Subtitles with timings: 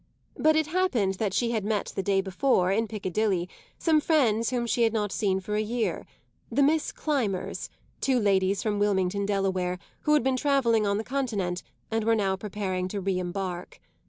[0.35, 4.65] But it happened that she had met the day before, in Piccadilly, some friends whom
[4.65, 6.07] she had not seen for a year:
[6.51, 11.61] the Miss Climbers, two ladies from Wilmington, Delaware, who had been travelling on the Continent
[11.91, 13.79] and were now preparing to re embark.